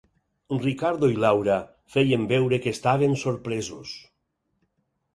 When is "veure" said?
2.33-2.61